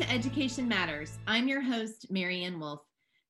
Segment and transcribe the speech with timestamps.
[0.00, 1.18] to Education Matters.
[1.26, 2.80] I'm your host, Mary Ann Wolf.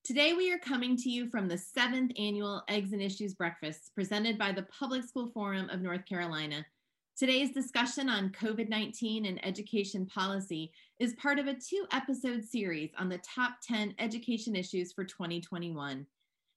[0.05, 4.39] Today, we are coming to you from the seventh annual Eggs and Issues Breakfast presented
[4.39, 6.65] by the Public School Forum of North Carolina.
[7.19, 12.91] Today's discussion on COVID 19 and education policy is part of a two episode series
[12.97, 16.07] on the top 10 education issues for 2021.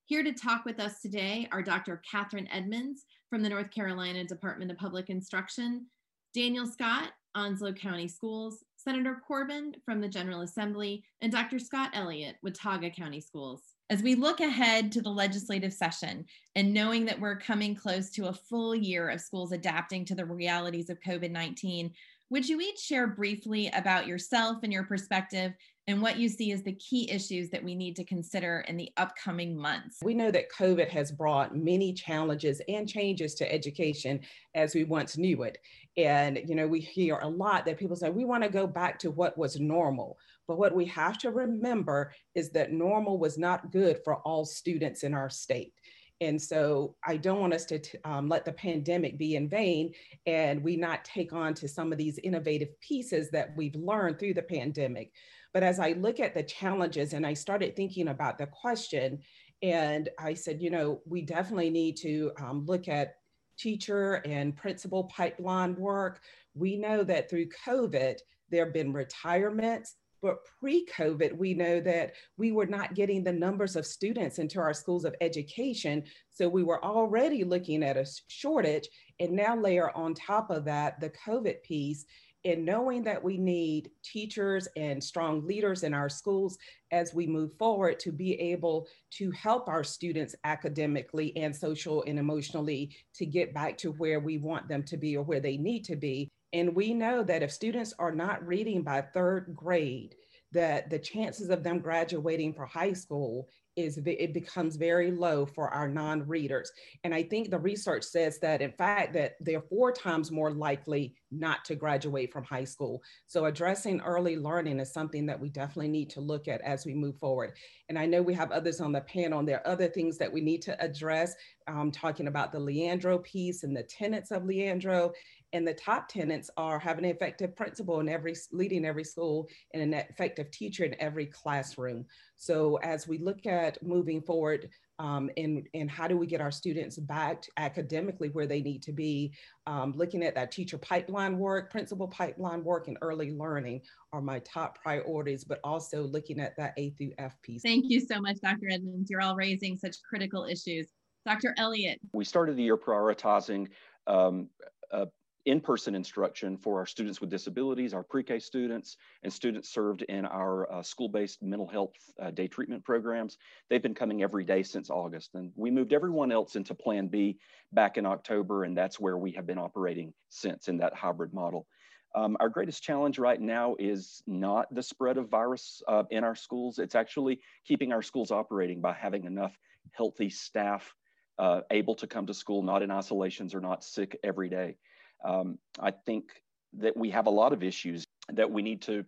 [0.06, 2.04] Here to talk with us today are Dr.
[2.08, 5.88] Catherine Edmonds from the North Carolina Department of Public Instruction,
[6.36, 11.58] Daniel Scott, Onslow County Schools, Senator Corbin from the General Assembly, and Dr.
[11.58, 13.62] Scott Elliott, Watauga County Schools.
[13.90, 18.28] As we look ahead to the legislative session and knowing that we're coming close to
[18.28, 21.92] a full year of schools adapting to the realities of COVID 19,
[22.30, 25.54] would you each share briefly about yourself and your perspective
[25.88, 28.92] and what you see as the key issues that we need to consider in the
[28.96, 29.98] upcoming months?
[30.02, 34.22] We know that COVID has brought many challenges and changes to education
[34.56, 35.58] as we once knew it.
[35.98, 38.98] And, you know, we hear a lot that people say, we want to go back
[39.00, 40.18] to what was normal.
[40.48, 45.04] But what we have to remember is that normal was not good for all students
[45.04, 45.74] in our state.
[46.22, 49.94] And so I don't want us to um, let the pandemic be in vain
[50.26, 54.36] and we not take on to some of these innovative pieces that we've learned through
[54.36, 55.12] the pandemic.
[55.54, 59.20] But as I look at the challenges and I started thinking about the question,
[59.62, 63.16] and I said, you know, we definitely need to um, look at
[63.58, 66.22] teacher and principal pipeline work.
[66.56, 68.18] We know that through COVID,
[68.50, 73.34] there have been retirements, but pre COVID, we know that we were not getting the
[73.34, 76.04] numbers of students into our schools of education.
[76.30, 78.88] So we were already looking at a shortage.
[79.20, 82.06] And now, layer on top of that the COVID piece
[82.44, 86.58] in knowing that we need teachers and strong leaders in our schools
[86.92, 92.20] as we move forward to be able to help our students academically and social and
[92.20, 95.84] emotionally to get back to where we want them to be or where they need
[95.86, 96.30] to be.
[96.52, 100.16] And we know that if students are not reading by third grade,
[100.52, 105.70] that the chances of them graduating for high school is it becomes very low for
[105.70, 106.72] our non-readers.
[107.04, 111.16] And i think the research says that in fact that they're four times more likely
[111.32, 113.02] not to graduate from high school.
[113.28, 116.94] So addressing early learning is something that we definitely need to look at as we
[116.94, 117.54] move forward.
[117.90, 120.32] And i know we have others on the panel and there are other things that
[120.32, 121.36] we need to address
[121.68, 125.12] um, talking about the leandro piece and the tenets of leandro
[125.54, 129.82] and the top tenants are having an effective principal in every leading every school and
[129.82, 132.06] an effective teacher in every classroom
[132.36, 134.70] so as we look at moving forward
[135.00, 138.92] um, and, and how do we get our students back academically where they need to
[138.92, 139.34] be,
[139.66, 143.82] um, looking at that teacher pipeline work, principal pipeline work, and early learning
[144.12, 147.64] are my top priorities, but also looking at that A through F piece.
[147.64, 148.70] Thank you so much, Dr.
[148.70, 149.10] Edmonds.
[149.10, 150.88] You're all raising such critical issues.
[151.26, 151.56] Dr.
[151.58, 152.00] Elliott.
[152.14, 153.70] We started the year prioritizing
[154.08, 154.50] um,
[154.92, 155.06] uh,
[155.46, 160.72] in-person instruction for our students with disabilities, our pre-K students, and students served in our
[160.72, 163.38] uh, school-based mental health uh, day treatment programs.
[163.70, 167.38] They've been coming every day since August, and we moved everyone else into Plan B
[167.72, 171.68] back in October, and that's where we have been operating since in that hybrid model.
[172.16, 176.36] Um, our greatest challenge right now is not the spread of virus uh, in our
[176.36, 176.78] schools.
[176.78, 179.58] It's actually keeping our schools operating by having enough
[179.92, 180.94] healthy staff
[181.40, 184.78] uh, able to come to school, not in isolations or not sick every day.
[185.24, 186.26] Um, I think
[186.74, 189.06] that we have a lot of issues that we need to,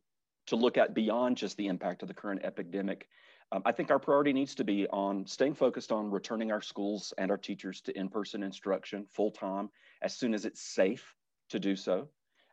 [0.48, 3.08] to look at beyond just the impact of the current epidemic.
[3.52, 7.14] Um, I think our priority needs to be on staying focused on returning our schools
[7.18, 9.70] and our teachers to in person instruction full time
[10.02, 11.16] as soon as it's safe
[11.50, 12.10] to do so.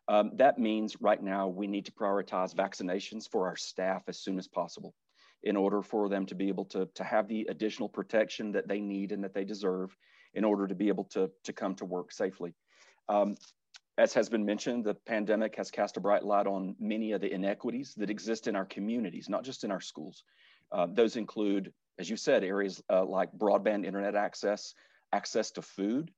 [0.09, 4.39] Um, that means right now we need to prioritize vaccinations for our staff as soon
[4.39, 4.95] as possible
[5.45, 8.81] in order for them to be able to, to have the additional protection that they
[8.81, 9.97] need and that they deserve
[10.35, 12.55] in order to be able to, to come to work safely.
[13.09, 13.37] Um,
[13.99, 17.33] as has been mentioned, the pandemic has cast a bright light on many of the
[17.33, 20.25] inequities that exist in our communities, not just in our schools.
[20.71, 24.75] Uh, those include, as you said, areas uh, like broadband internet access,
[25.13, 26.11] access to food,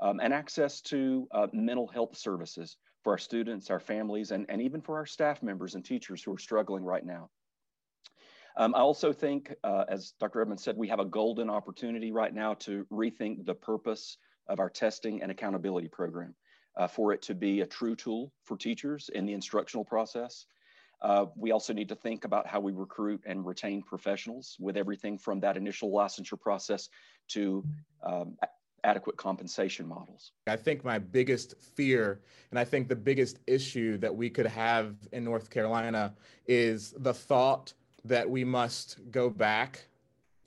[0.00, 4.60] um, and access to uh, mental health services for our students, our families, and, and
[4.60, 7.30] even for our staff members and teachers who are struggling right now.
[8.56, 10.42] Um, I also think, uh, as Dr.
[10.42, 14.18] Edmonds said, we have a golden opportunity right now to rethink the purpose
[14.52, 16.34] of our testing and accountability program
[16.76, 20.46] uh, for it to be a true tool for teachers in the instructional process.
[21.00, 25.18] Uh, we also need to think about how we recruit and retain professionals with everything
[25.18, 26.88] from that initial licensure process
[27.26, 27.64] to
[28.04, 28.36] um,
[28.84, 30.32] adequate compensation models.
[30.46, 32.20] I think my biggest fear,
[32.50, 36.14] and I think the biggest issue that we could have in North Carolina
[36.46, 37.72] is the thought
[38.04, 39.86] that we must go back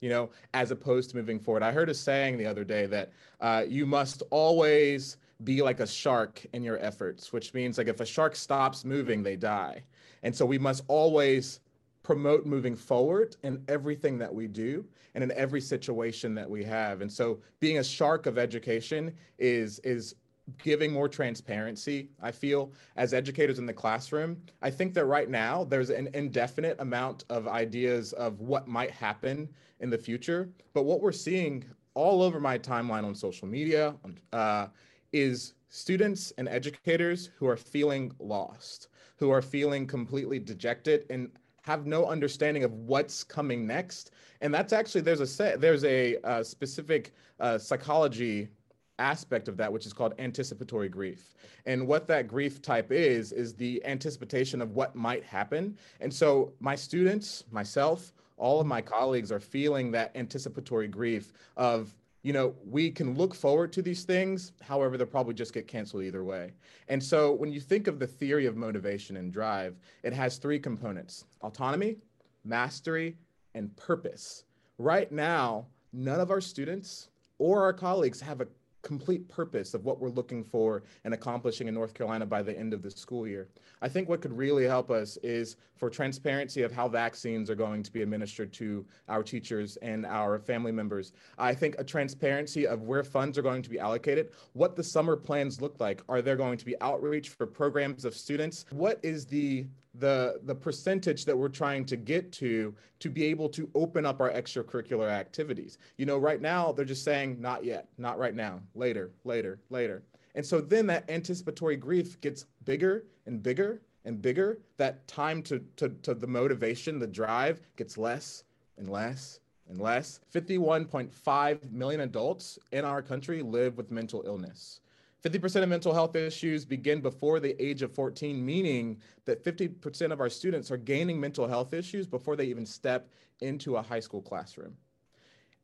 [0.00, 1.62] you know, as opposed to moving forward.
[1.62, 5.86] I heard a saying the other day that uh, you must always be like a
[5.86, 9.82] shark in your efforts, which means like if a shark stops moving, they die.
[10.22, 11.60] And so we must always
[12.02, 14.84] promote moving forward in everything that we do
[15.14, 17.00] and in every situation that we have.
[17.00, 20.14] And so being a shark of education is is
[20.62, 24.36] giving more transparency, I feel, as educators in the classroom.
[24.62, 29.48] I think that right now there's an indefinite amount of ideas of what might happen
[29.80, 30.48] in the future.
[30.72, 31.64] But what we're seeing
[31.94, 33.94] all over my timeline on social media
[34.32, 34.68] uh,
[35.12, 41.30] is students and educators who are feeling lost, who are feeling completely dejected and
[41.62, 44.12] have no understanding of what's coming next.
[44.40, 48.48] And that's actually there's a set, there's a uh, specific uh, psychology
[48.98, 51.34] aspect of that, which is called anticipatory grief.
[51.66, 55.76] And what that grief type is, is the anticipation of what might happen.
[56.00, 61.94] And so my students, myself, all of my colleagues are feeling that anticipatory grief of
[62.26, 64.50] you know, we can look forward to these things.
[64.60, 66.54] However, they'll probably just get canceled either way.
[66.88, 70.58] And so when you think of the theory of motivation and drive, it has three
[70.58, 71.98] components autonomy,
[72.44, 73.16] mastery,
[73.54, 74.42] and purpose.
[74.76, 78.48] Right now, none of our students or our colleagues have a
[78.86, 82.72] complete purpose of what we're looking for and accomplishing in North Carolina by the end
[82.72, 83.48] of the school year.
[83.82, 87.82] I think what could really help us is for transparency of how vaccines are going
[87.82, 91.12] to be administered to our teachers and our family members.
[91.36, 95.16] I think a transparency of where funds are going to be allocated, what the summer
[95.16, 96.02] plans look like.
[96.08, 98.66] Are there going to be outreach for programs of students?
[98.70, 99.66] What is the
[99.98, 104.20] the the percentage that we're trying to get to to be able to open up
[104.20, 105.78] our extracurricular activities.
[105.96, 110.02] You know, right now they're just saying not yet, not right now, later, later, later.
[110.34, 114.58] And so then that anticipatory grief gets bigger and bigger and bigger.
[114.76, 118.44] That time to to, to the motivation, the drive gets less
[118.78, 120.20] and less and less.
[120.32, 124.80] 51.5 million adults in our country live with mental illness.
[125.26, 130.20] 50% of mental health issues begin before the age of 14, meaning that 50% of
[130.20, 133.08] our students are gaining mental health issues before they even step
[133.40, 134.76] into a high school classroom.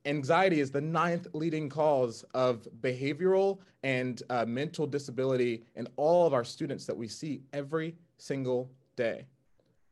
[0.05, 6.35] Anxiety is the ninth leading cause of behavioral and uh, mental disability in all of
[6.35, 9.27] our students that we see every single day.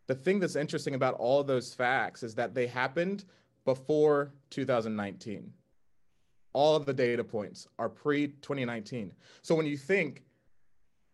[0.09, 3.25] The thing that's interesting about all of those facts is that they happened
[3.65, 5.53] before 2019
[6.53, 9.13] all of the data points are pre 2019.
[9.43, 10.23] So when you think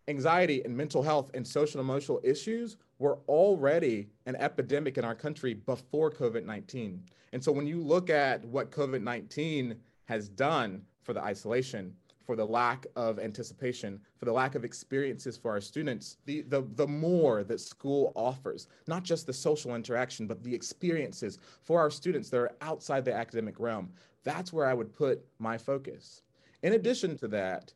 [0.08, 5.54] anxiety and mental health and social emotional issues were already an epidemic in our country
[5.54, 7.02] before COVID 19.
[7.32, 11.94] And so when you look at what COVID 19 has done for the isolation,
[12.24, 16.66] for the lack of anticipation, for the lack of experiences for our students, the, the,
[16.74, 21.90] the more that school offers, not just the social interaction, but the experiences for our
[21.90, 23.88] students that are outside the academic realm,
[24.26, 26.22] that's where I would put my focus.
[26.64, 27.72] In addition to that,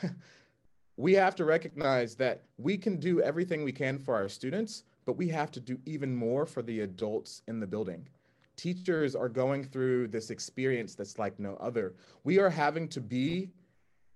[0.96, 5.16] we have to recognize that we can do everything we can for our students, but
[5.16, 8.08] we have to do even more for the adults in the building.
[8.56, 11.94] Teachers are going through this experience that's like no other.
[12.22, 13.50] We are having to be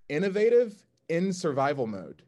[0.09, 2.23] innovative in survival mode.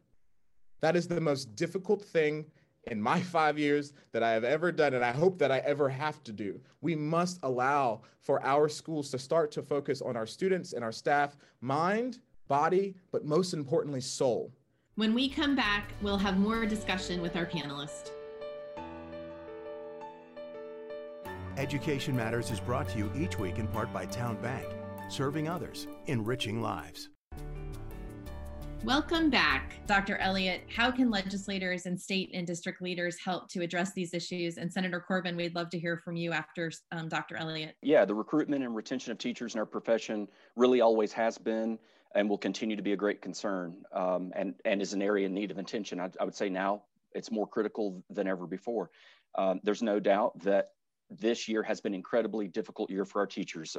[0.81, 2.45] That is the most difficult thing
[2.87, 5.89] in my five years that I have ever done, and I hope that I ever
[5.89, 6.59] have to do.
[6.81, 10.91] We must allow for our schools to start to focus on our students and our
[10.91, 14.51] staff mind, body, but most importantly, soul.
[14.95, 18.11] When we come back, we'll have more discussion with our panelists.
[21.57, 24.67] Education Matters is brought to you each week in part by Town Bank,
[25.07, 27.09] serving others, enriching lives.
[28.83, 30.17] Welcome back, Dr.
[30.17, 30.63] Elliott.
[30.67, 34.57] How can legislators and state and district leaders help to address these issues?
[34.57, 37.37] And Senator Corbin, we'd love to hear from you after um, Dr.
[37.37, 37.77] Elliott.
[37.81, 41.79] Yeah, the recruitment and retention of teachers in our profession really always has been
[42.13, 45.33] and will continue to be a great concern um, and, and is an area in
[45.33, 46.01] need of attention.
[46.01, 48.91] I, I, would say now it's more critical than ever before.
[49.35, 50.71] Um, there's no doubt that
[51.09, 53.77] this year has been incredibly difficult year for our teachers.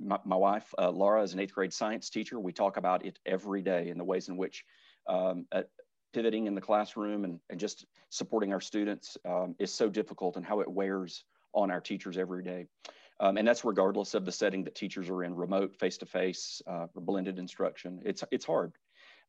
[0.00, 2.38] My, my wife, uh, Laura, is an eighth grade science teacher.
[2.38, 4.64] We talk about it every day in the ways in which
[5.08, 5.62] um, uh,
[6.12, 10.44] pivoting in the classroom and, and just supporting our students um, is so difficult and
[10.44, 12.66] how it wears on our teachers every day.
[13.20, 17.38] Um, and that's regardless of the setting that teachers are in, remote, face-to-face, uh, blended
[17.38, 18.00] instruction.
[18.04, 18.72] It's, it's hard.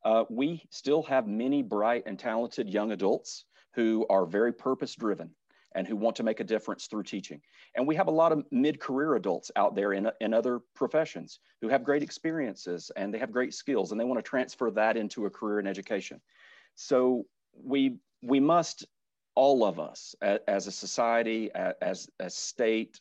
[0.04, 5.30] Uh, we still have many bright and talented young adults who are very purpose-driven
[5.76, 7.40] and who want to make a difference through teaching.
[7.74, 11.68] And we have a lot of mid-career adults out there in, in other professions who
[11.68, 15.26] have great experiences and they have great skills and they want to transfer that into
[15.26, 16.20] a career in education.
[16.74, 17.26] So
[17.62, 18.86] we, we must,
[19.34, 20.14] all of us
[20.48, 23.00] as a society, as a state,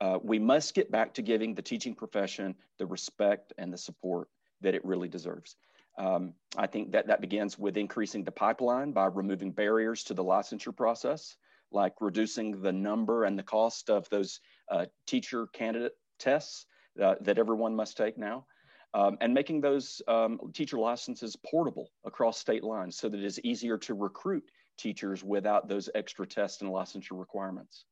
[0.00, 4.28] uh, we must get back to giving the teaching profession the respect and the support
[4.60, 5.56] that it really deserves.
[5.98, 10.24] Um, I think that that begins with increasing the pipeline by removing barriers to the
[10.24, 11.36] licensure process,
[11.72, 16.66] like reducing the number and the cost of those uh, teacher candidate tests
[17.02, 18.46] uh, that everyone must take now,
[18.94, 23.40] um, and making those um, teacher licenses portable across state lines so that it is
[23.40, 24.44] easier to recruit
[24.78, 27.84] teachers without those extra tests and licensure requirements.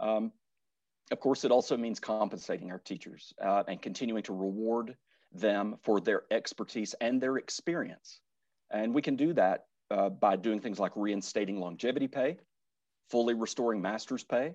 [0.00, 0.32] Um,
[1.10, 4.96] of course, it also means compensating our teachers uh, and continuing to reward
[5.32, 8.20] them for their expertise and their experience.
[8.70, 12.36] And we can do that uh, by doing things like reinstating longevity pay,
[13.10, 14.54] fully restoring master's pay,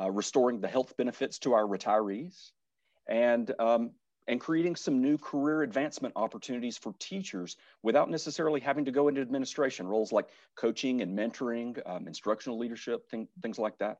[0.00, 2.50] uh, restoring the health benefits to our retirees,
[3.08, 3.92] and, um,
[4.28, 9.20] and creating some new career advancement opportunities for teachers without necessarily having to go into
[9.20, 13.98] administration, roles like coaching and mentoring, um, instructional leadership, thing, things like that.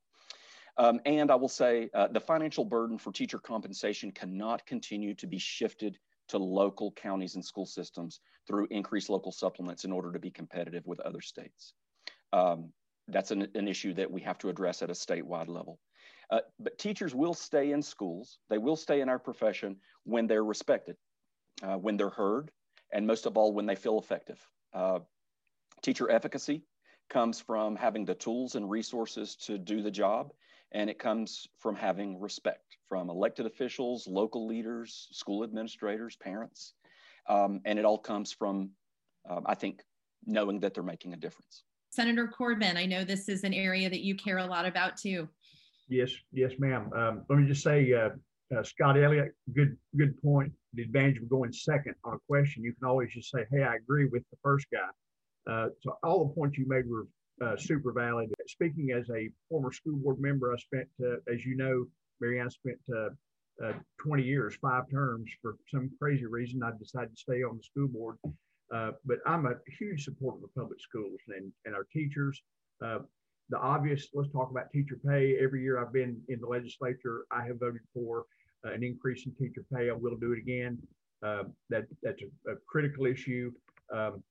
[0.76, 5.26] Um, and I will say uh, the financial burden for teacher compensation cannot continue to
[5.26, 5.98] be shifted
[6.28, 10.86] to local counties and school systems through increased local supplements in order to be competitive
[10.86, 11.74] with other states.
[12.32, 12.72] Um,
[13.12, 15.78] that's an, an, issue that we have to address at a statewide level.
[16.30, 20.44] Uh, but teachers will stay in schools, they will stay in our profession when they're
[20.44, 20.96] respected,
[21.62, 22.50] uh, when they're heard,
[22.92, 24.40] and most of all, when they feel effective.
[24.72, 25.00] Uh,
[25.82, 26.62] teacher efficacy
[27.08, 30.32] comes from having the tools and resources to do the job
[30.72, 36.74] and it comes from having respect from elected officials, local leaders, school administrators, parents.
[37.28, 38.70] Um, and it all comes from,
[39.28, 39.82] um, I think,
[40.26, 41.64] knowing that they're making a difference.
[41.90, 45.28] Senator Corbin, I know this is an area that you care a lot about too.
[45.88, 46.90] Yes, yes, ma'am.
[46.94, 48.10] Um, let me just say, uh,
[48.56, 50.52] uh, Scott Elliott, good, good point.
[50.74, 53.74] The advantage of going second on a question, you can always just say, "Hey, I
[53.74, 57.08] agree with the first guy." Uh, so all the points you made were
[57.44, 58.32] uh, super valid.
[58.46, 61.86] Speaking as a former school board member, I spent, uh, as you know,
[62.20, 63.08] Mary Ann spent uh,
[63.64, 65.28] uh 20 years, five terms.
[65.42, 68.16] For some crazy reason, I decided to stay on the school board.
[68.74, 72.40] Uh, but I'm a huge supporter of public schools and, and our teachers.
[72.84, 73.00] Uh,
[73.48, 75.36] the obvious, let's talk about teacher pay.
[75.40, 78.26] Every year I've been in the legislature, I have voted for
[78.62, 79.90] an increase in teacher pay.
[79.90, 80.78] I will do it again.
[81.22, 83.50] that, that's a, a critical issue.
[83.92, 84.22] Um,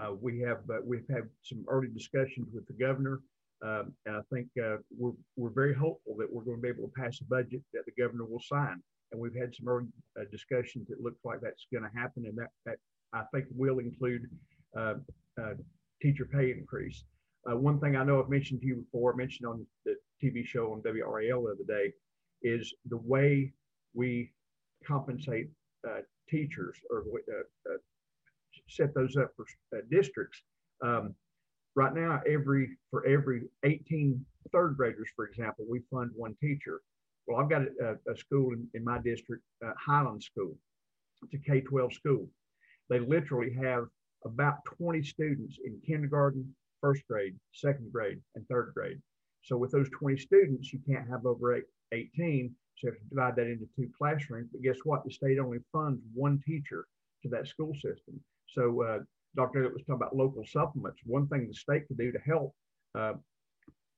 [0.00, 3.20] uh, we have uh, we've had some early discussions with the governor,
[3.64, 6.88] um, and I think uh, we're we're very hopeful that we're going to be able
[6.88, 8.82] to pass a budget that the governor will sign.
[9.12, 9.86] And we've had some early
[10.20, 12.76] uh, discussions that looks like that's going to happen, and that that
[13.12, 14.22] I think will include
[14.76, 14.94] uh,
[15.40, 15.54] uh,
[16.02, 17.04] teacher pay increase.
[17.44, 20.82] one thing I know I've mentioned to you before, mentioned on the TV show on
[20.82, 21.92] WRAL the other day,
[22.42, 23.52] is the way
[23.94, 24.32] we
[24.86, 25.48] compensate
[26.28, 27.04] teachers or
[28.68, 29.46] set those up for
[29.76, 30.42] uh, districts.
[30.82, 31.14] Um,
[31.74, 36.80] right now, every for every 18 third graders, for example, we fund one teacher.
[37.26, 40.56] Well, I've got a, a school in, in, my district, uh, Highland School.
[41.22, 42.28] It's a K-12 school.
[42.88, 43.86] They literally have
[44.24, 49.00] about 20 students in kindergarten, first grade, second grade, and third grade.
[49.42, 52.54] So with those 20 students, you can't have over eight, 18.
[52.76, 54.48] So you have to divide that into two classrooms.
[54.52, 55.04] But guess what?
[55.04, 56.86] The state only funds one teacher
[57.22, 58.20] to that school system.
[58.48, 58.98] So uh,
[59.36, 59.58] Dr.
[59.58, 61.00] Elliott was talking about local supplements.
[61.04, 62.54] One thing the state could do to help
[62.98, 63.14] uh,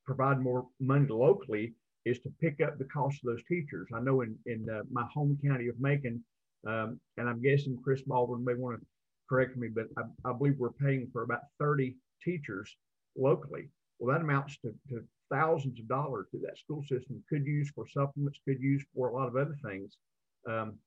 [0.04, 3.88] provide more money locally is to pick up the cost of those teachers.
[3.94, 6.24] I know in, in uh, my home county of Macon,
[6.66, 8.86] um, and I'm guessing Chris Baldwin may want to
[9.28, 12.74] correct me, but I, I, believe we're paying for about 30 teachers
[13.16, 13.68] locally.
[13.98, 17.86] Well, that amounts to, to thousands of dollars that that school system could use for
[17.86, 19.96] supplements, could use for a lot of other things.
[20.48, 20.78] Um,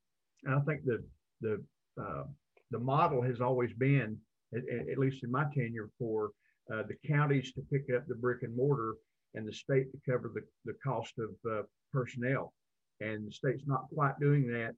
[0.44, 1.04] and I think the
[1.42, 1.63] the
[2.01, 2.24] uh,
[2.72, 4.18] the model has always been,
[4.56, 6.32] at, at least in my tenure, for
[6.74, 8.96] uh, the counties to pick up the brick and mortar
[9.36, 12.54] and the state to cover the, the cost of uh, personnel.
[13.01, 14.75] And the state's not quite doing that,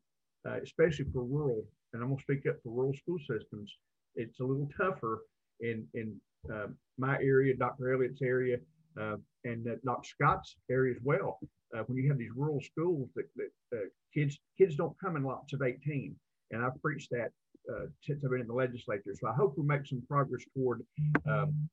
[0.48, 1.64] uh, especially for rural.
[1.94, 3.72] And I'm going to speak up for rural school systems.
[4.16, 5.24] It's a little tougher
[5.60, 6.16] in in
[6.54, 7.94] uh, my area, Dr.
[7.94, 8.58] Elliott's area,
[9.00, 10.08] uh, and Dr.
[10.08, 11.40] Scott's area as well.
[11.76, 13.26] Uh, when you have these rural schools that,
[13.72, 16.16] that kids kids don't come in lots of 18,
[16.52, 17.32] and I've preached that
[17.72, 19.14] uh, since I've been in the legislature.
[19.20, 20.84] So I hope we make some progress toward
[21.28, 21.70] um,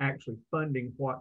[0.00, 1.20] actually funding what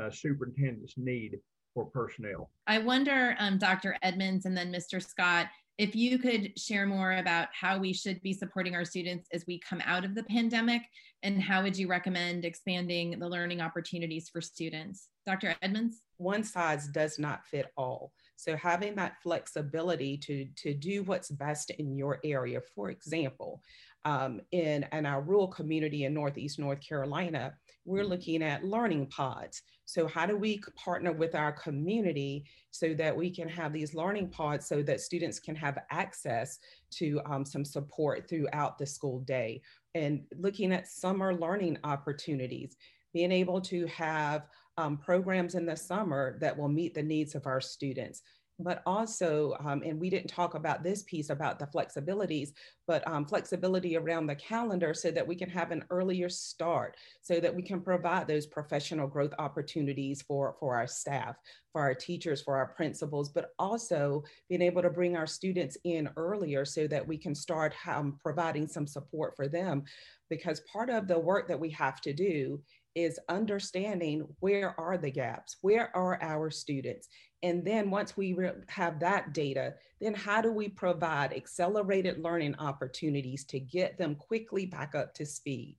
[0.00, 1.38] uh, superintendents need
[1.74, 2.50] for personnel.
[2.66, 3.96] I wonder, um, Dr.
[4.02, 5.02] Edmonds and then Mr.
[5.02, 9.44] Scott, if you could share more about how we should be supporting our students as
[9.46, 10.82] we come out of the pandemic
[11.22, 15.08] and how would you recommend expanding the learning opportunities for students?
[15.26, 15.54] Dr.
[15.60, 16.02] Edmonds?
[16.16, 18.12] One size does not fit all.
[18.36, 22.60] So having that flexibility to, to do what's best in your area.
[22.74, 23.62] For example,
[24.04, 27.54] um, in, in our rural community in Northeast North Carolina,
[27.86, 28.10] we're mm-hmm.
[28.10, 29.62] looking at learning pods.
[29.84, 34.30] So how do we partner with our community so that we can have these learning
[34.30, 36.58] pods so that students can have access
[36.92, 39.62] to um, some support throughout the school day?
[39.94, 42.76] And looking at summer learning opportunities,
[43.14, 47.46] being able to have um, programs in the summer that will meet the needs of
[47.46, 48.22] our students
[48.58, 52.50] but also, um, and we didn't talk about this piece about the flexibilities,
[52.86, 57.38] but um, flexibility around the calendar so that we can have an earlier start, so
[57.38, 61.36] that we can provide those professional growth opportunities for, for our staff,
[61.72, 66.08] for our teachers, for our principals, but also being able to bring our students in
[66.16, 69.84] earlier so that we can start um, providing some support for them.
[70.30, 72.60] Because part of the work that we have to do
[72.96, 77.08] is understanding where are the gaps, where are our students,
[77.42, 78.36] and then once we
[78.68, 84.66] have that data, then how do we provide accelerated learning opportunities to get them quickly
[84.66, 85.76] back up to speed?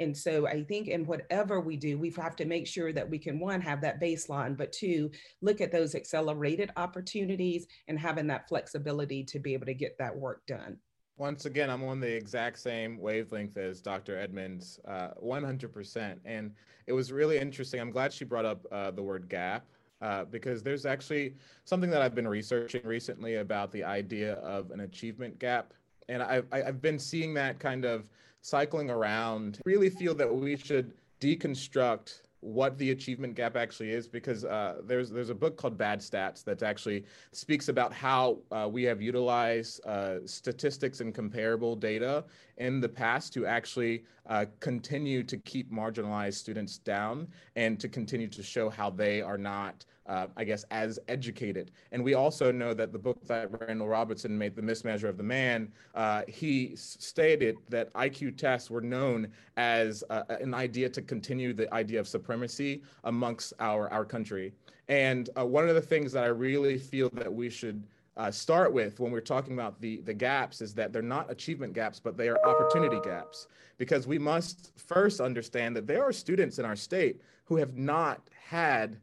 [0.00, 3.18] And so I think in whatever we do, we have to make sure that we
[3.18, 5.10] can one, have that baseline, but two,
[5.40, 10.16] look at those accelerated opportunities and having that flexibility to be able to get that
[10.16, 10.76] work done.
[11.16, 14.16] Once again, I'm on the exact same wavelength as Dr.
[14.16, 16.20] Edmonds, uh, 100%.
[16.24, 16.52] And
[16.86, 17.80] it was really interesting.
[17.80, 19.66] I'm glad she brought up uh, the word gap
[20.00, 24.80] uh, because there's actually something that I've been researching recently about the idea of an
[24.80, 25.72] achievement gap.
[26.08, 28.08] And I've, I've been seeing that kind of
[28.40, 29.60] cycling around.
[29.64, 35.10] Really feel that we should deconstruct what the achievement gap actually is because uh, there's
[35.10, 39.84] there's a book called Bad Stats that actually speaks about how uh, we have utilized
[39.84, 42.24] uh, statistics and comparable data
[42.58, 47.26] in the past to actually uh, continue to keep marginalized students down
[47.56, 51.70] and to continue to show how they are not uh, I guess, as educated.
[51.92, 55.22] And we also know that the book that Randall Robertson made, The Mismeasure of the
[55.22, 61.52] Man, uh, he stated that IQ tests were known as uh, an idea to continue
[61.52, 64.52] the idea of supremacy amongst our, our country.
[64.88, 67.82] And uh, one of the things that I really feel that we should
[68.16, 71.72] uh, start with when we're talking about the, the gaps is that they're not achievement
[71.72, 73.46] gaps, but they are opportunity gaps.
[73.76, 78.28] Because we must first understand that there are students in our state who have not
[78.32, 78.98] had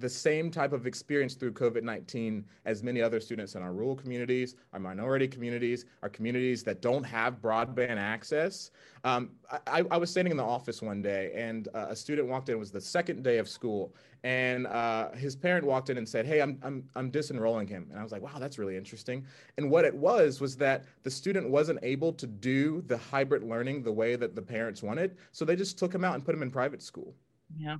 [0.00, 3.94] the same type of experience through COVID 19 as many other students in our rural
[3.94, 8.70] communities, our minority communities, our communities that don't have broadband access.
[9.04, 9.30] Um,
[9.66, 12.56] I, I, was standing in the office one day and uh, a student walked in,
[12.56, 16.26] it was the second day of school, and uh, his parent walked in and said,
[16.26, 17.86] Hey, I'm, I'm, I'm disenrolling him.
[17.90, 19.24] And I was like, Wow, that's really interesting.
[19.56, 23.82] And what it was was that the student wasn't able to do the hybrid learning
[23.82, 25.16] the way that the parents wanted.
[25.32, 27.14] So they just took him out and put him in private school.
[27.56, 27.76] Yeah.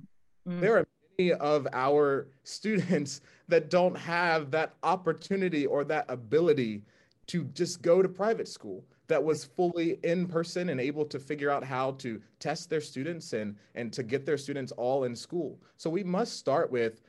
[0.47, 0.59] Mm.
[0.59, 0.87] There are
[1.39, 6.81] of our students that don't have that opportunity or that ability
[7.27, 11.49] to just go to private school that was fully in person and able to figure
[11.49, 15.59] out how to test their students and and to get their students all in school.
[15.75, 17.01] So we must start with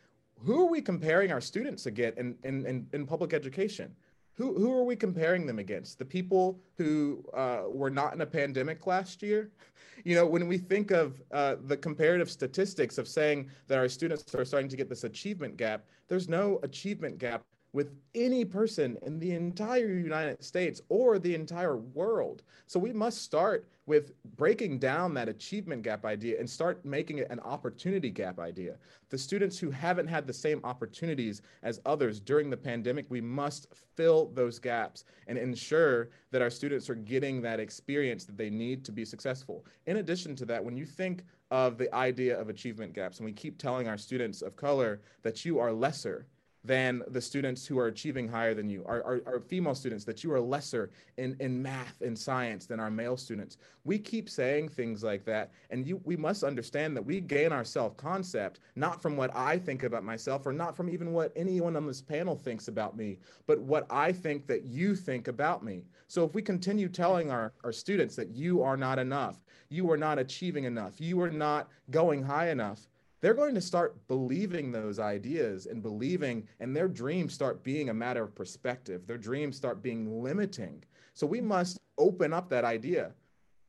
[0.44, 3.94] who are we comparing our students against in, in, in, in public education
[4.34, 5.98] who, who are we comparing them against?
[5.98, 9.50] The people who uh, were not in a pandemic last year?
[10.04, 14.34] You know, when we think of uh, the comparative statistics of saying that our students
[14.34, 19.18] are starting to get this achievement gap, there's no achievement gap with any person in
[19.18, 22.42] the entire United States or the entire world.
[22.66, 27.26] So we must start with breaking down that achievement gap idea and start making it
[27.30, 28.76] an opportunity gap idea.
[29.08, 33.66] The students who haven't had the same opportunities as others during the pandemic, we must
[33.96, 38.84] fill those gaps and ensure that our students are getting that experience that they need
[38.84, 39.64] to be successful.
[39.86, 43.32] In addition to that, when you think of the idea of achievement gaps, and we
[43.32, 46.26] keep telling our students of color that you are lesser,
[46.64, 50.22] than the students who are achieving higher than you, our, our, our, female students, that
[50.22, 53.56] you are lesser in, in math and science than our male students.
[53.84, 55.50] We keep saying things like that.
[55.70, 59.58] And you, we must understand that we gain our self concept not from what I
[59.58, 63.18] think about myself or not from even what anyone on this panel thinks about me,
[63.46, 65.82] but what I think that you think about me.
[66.06, 69.96] So if we continue telling our, our students that you are not enough, you are
[69.96, 72.86] not achieving enough, you are not going high enough,
[73.22, 77.94] they're going to start believing those ideas and believing, and their dreams start being a
[77.94, 79.06] matter of perspective.
[79.06, 80.82] Their dreams start being limiting.
[81.14, 83.12] So we must open up that idea.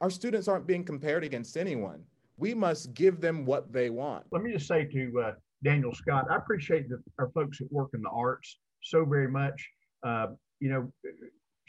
[0.01, 2.03] Our students aren't being compared against anyone.
[2.37, 4.25] We must give them what they want.
[4.31, 5.31] Let me just say to uh,
[5.63, 9.69] Daniel Scott, I appreciate the, our folks that work in the arts so very much.
[10.01, 10.27] Uh,
[10.59, 10.91] you know,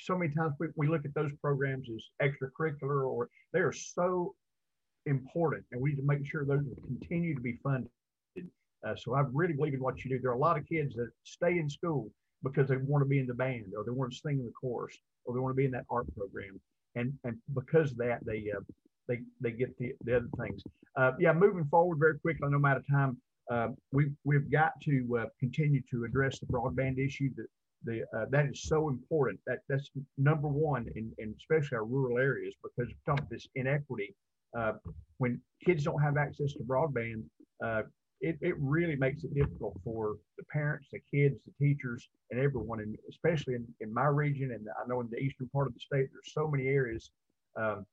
[0.01, 4.35] so many times we, we look at those programs as extracurricular or they are so
[5.07, 7.91] important, and we need to make sure those continue to be funded.
[8.87, 10.19] Uh, so I really believe in what you do.
[10.21, 12.11] There are a lot of kids that stay in school
[12.43, 14.53] because they want to be in the band or they want to sing in the
[14.53, 16.61] chorus or they want to be in that art program.
[16.95, 18.61] And, and because of that, they, uh,
[19.09, 20.63] they, they get the, the other things.
[20.97, 23.17] Uh, yeah, moving forward very quickly, no matter time,
[23.51, 27.31] uh, we, we've got to uh, continue to address the broadband issue.
[27.37, 27.47] That
[27.85, 29.41] the, uh, that is so important.
[29.47, 34.15] That that's number one, in, in especially our rural areas, because of this inequity.
[34.57, 34.73] Uh,
[35.19, 37.25] when kids don't have access to broadband,
[37.65, 37.83] uh,
[38.21, 42.81] it, it really makes it difficult for the parents, the kids, the teachers, and everyone,
[42.81, 45.81] and especially in, in my region, and I know in the eastern part of the
[45.81, 47.11] state, there's so many areas
[47.57, 47.85] um,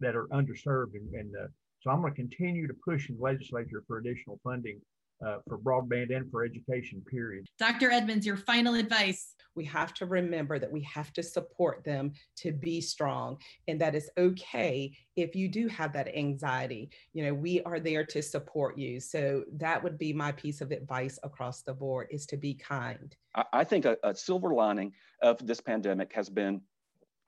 [0.00, 1.48] that are underserved, and, and uh,
[1.80, 4.80] so I'm going to continue to push in the legislature for additional funding
[5.24, 7.46] uh, for broadband and for education, period.
[7.58, 7.90] Dr.
[7.90, 9.34] Edmonds, your final advice.
[9.56, 13.94] We have to remember that we have to support them to be strong and that
[13.94, 16.90] it's okay if you do have that anxiety.
[17.12, 18.98] You know, we are there to support you.
[18.98, 23.14] So that would be my piece of advice across the board is to be kind.
[23.52, 26.60] I think a, a silver lining of this pandemic has been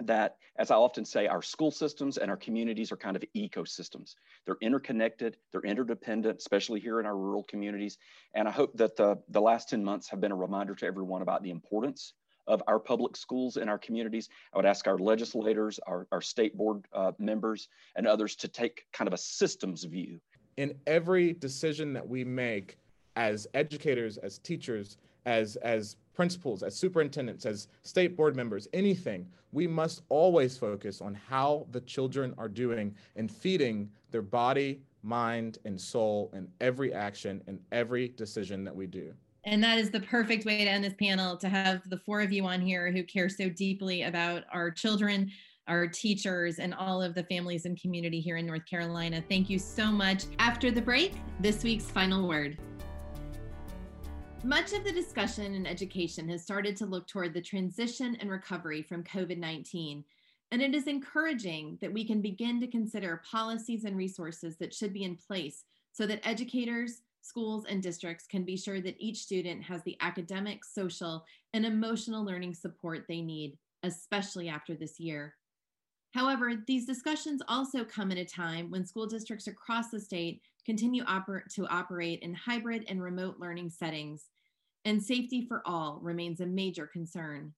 [0.04, 4.14] that, as I often say, our school systems and our communities are kind of ecosystems.
[4.44, 7.98] They're interconnected, they're interdependent, especially here in our rural communities.
[8.34, 11.22] And I hope that the, the last 10 months have been a reminder to everyone
[11.22, 12.12] about the importance
[12.46, 14.28] of our public schools in our communities.
[14.52, 18.86] I would ask our legislators, our, our state board uh, members, and others to take
[18.92, 20.20] kind of a systems view.
[20.56, 22.78] In every decision that we make
[23.16, 29.66] as educators, as teachers, as, as principals, as superintendents, as state board members, anything, we
[29.66, 35.78] must always focus on how the children are doing and feeding their body, mind, and
[35.78, 39.12] soul in every action and every decision that we do.
[39.44, 42.32] And that is the perfect way to end this panel to have the four of
[42.32, 45.30] you on here who care so deeply about our children,
[45.68, 49.22] our teachers, and all of the families and community here in North Carolina.
[49.28, 50.24] Thank you so much.
[50.40, 52.58] After the break, this week's final word.
[54.46, 58.80] Much of the discussion in education has started to look toward the transition and recovery
[58.80, 60.04] from COVID 19.
[60.52, 64.92] And it is encouraging that we can begin to consider policies and resources that should
[64.92, 69.64] be in place so that educators, schools, and districts can be sure that each student
[69.64, 75.34] has the academic, social, and emotional learning support they need, especially after this year.
[76.12, 81.04] However, these discussions also come at a time when school districts across the state continue
[81.04, 84.30] oper- to operate in hybrid and remote learning settings,
[84.84, 87.52] and safety for all remains a major concern.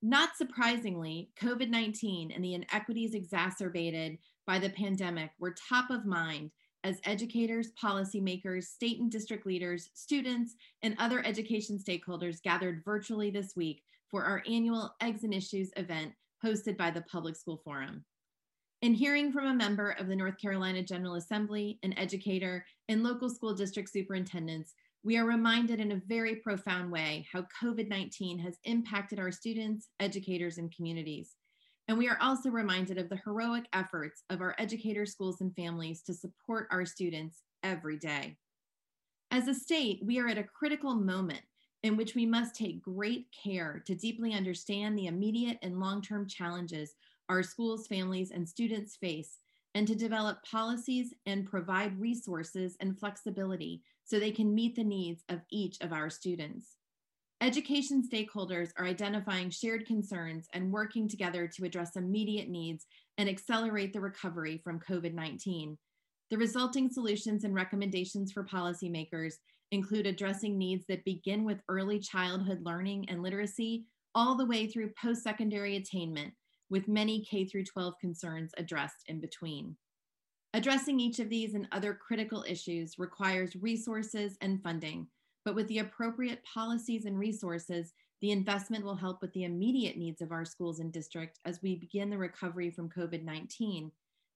[0.00, 6.50] Not surprisingly, COVID 19 and the inequities exacerbated by the pandemic were top of mind
[6.84, 13.54] as educators, policymakers, state and district leaders, students, and other education stakeholders gathered virtually this
[13.54, 16.12] week for our annual Eggs and Issues event
[16.44, 18.04] hosted by the Public School Forum.
[18.82, 23.30] In hearing from a member of the North Carolina General Assembly, an educator, and local
[23.30, 24.74] school district superintendents,
[25.04, 29.88] we are reminded in a very profound way how COVID 19 has impacted our students,
[30.00, 31.36] educators, and communities.
[31.88, 36.02] And we are also reminded of the heroic efforts of our educators, schools, and families
[36.02, 38.36] to support our students every day.
[39.30, 41.42] As a state, we are at a critical moment
[41.82, 46.26] in which we must take great care to deeply understand the immediate and long term
[46.26, 46.94] challenges
[47.28, 49.38] our schools, families, and students face,
[49.74, 55.24] and to develop policies and provide resources and flexibility so they can meet the needs
[55.28, 56.76] of each of our students.
[57.40, 62.86] Education stakeholders are identifying shared concerns and working together to address immediate needs
[63.18, 65.76] and accelerate the recovery from COVID 19.
[66.30, 69.34] The resulting solutions and recommendations for policymakers
[69.72, 74.92] include addressing needs that begin with early childhood learning and literacy all the way through
[75.02, 76.32] post secondary attainment,
[76.70, 79.76] with many K through 12 concerns addressed in between.
[80.54, 85.06] Addressing each of these and other critical issues requires resources and funding,
[85.44, 90.20] but with the appropriate policies and resources, the investment will help with the immediate needs
[90.20, 93.90] of our schools and district as we begin the recovery from COVID 19.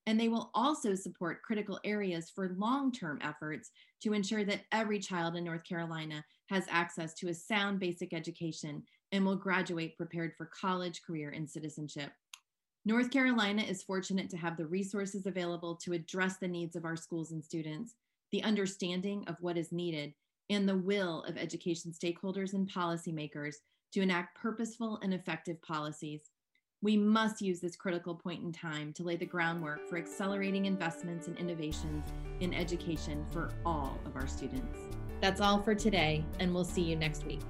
[0.06, 3.70] And they will also support critical areas for long term efforts
[4.02, 8.84] to ensure that every child in North Carolina has access to a sound basic education
[9.12, 12.12] and will graduate prepared for college, career, and citizenship.
[12.84, 16.94] North Carolina is fortunate to have the resources available to address the needs of our
[16.94, 17.96] schools and students,
[18.30, 20.14] the understanding of what is needed,
[20.50, 23.56] and the will of education stakeholders and policymakers
[23.92, 26.30] to enact purposeful and effective policies.
[26.82, 31.26] We must use this critical point in time to lay the groundwork for accelerating investments
[31.26, 32.04] and innovations
[32.40, 34.78] in education for all of our students.
[35.22, 37.40] That's all for today, and we'll see you next week.